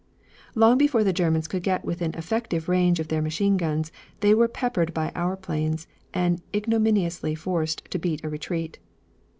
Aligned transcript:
Long 0.55 0.79
before 0.79 1.03
the 1.03 1.13
Germans 1.13 1.47
could 1.47 1.61
get 1.61 1.85
within 1.85 2.15
effective 2.15 2.67
range 2.67 2.97
for 2.97 3.03
their 3.03 3.21
machine 3.21 3.55
guns, 3.55 3.91
they 4.21 4.33
were 4.33 4.47
peppered 4.47 4.95
by 4.95 5.11
our 5.13 5.37
planes 5.37 5.85
and 6.11 6.41
ignominiously 6.55 7.35
forced 7.35 7.85
to 7.91 7.99
beat 7.99 8.23
a 8.25 8.29
retreat. 8.29 8.79